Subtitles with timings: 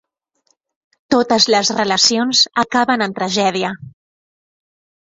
[1.17, 3.73] Totes les relacions acaben en tragèdia.